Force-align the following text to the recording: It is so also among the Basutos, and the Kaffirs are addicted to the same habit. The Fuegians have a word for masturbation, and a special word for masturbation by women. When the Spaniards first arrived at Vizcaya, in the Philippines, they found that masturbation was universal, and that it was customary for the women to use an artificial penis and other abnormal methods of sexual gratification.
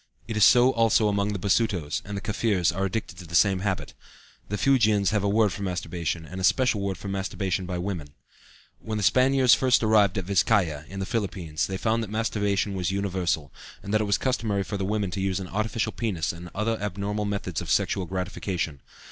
It 0.27 0.35
is 0.35 0.43
so 0.43 0.71
also 0.73 1.09
among 1.09 1.31
the 1.31 1.37
Basutos, 1.37 2.01
and 2.03 2.17
the 2.17 2.21
Kaffirs 2.21 2.71
are 2.71 2.85
addicted 2.85 3.19
to 3.19 3.27
the 3.27 3.35
same 3.35 3.59
habit. 3.59 3.93
The 4.49 4.57
Fuegians 4.57 5.11
have 5.11 5.23
a 5.23 5.29
word 5.29 5.53
for 5.53 5.61
masturbation, 5.61 6.25
and 6.25 6.41
a 6.41 6.43
special 6.43 6.81
word 6.81 6.97
for 6.97 7.07
masturbation 7.07 7.67
by 7.67 7.77
women. 7.77 8.07
When 8.79 8.97
the 8.97 9.03
Spaniards 9.03 9.53
first 9.53 9.83
arrived 9.83 10.17
at 10.17 10.25
Vizcaya, 10.25 10.85
in 10.87 10.99
the 11.01 11.05
Philippines, 11.05 11.67
they 11.67 11.77
found 11.77 12.01
that 12.01 12.09
masturbation 12.09 12.73
was 12.73 12.89
universal, 12.89 13.53
and 13.83 13.93
that 13.93 14.01
it 14.01 14.05
was 14.05 14.17
customary 14.17 14.63
for 14.63 14.75
the 14.75 14.85
women 14.85 15.11
to 15.11 15.21
use 15.21 15.39
an 15.39 15.49
artificial 15.49 15.91
penis 15.91 16.33
and 16.33 16.49
other 16.55 16.79
abnormal 16.81 17.25
methods 17.25 17.61
of 17.61 17.69
sexual 17.69 18.07
gratification. 18.07 18.81